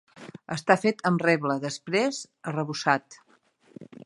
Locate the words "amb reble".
1.09-1.59